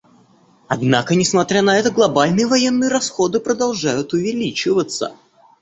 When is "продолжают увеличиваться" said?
3.39-5.13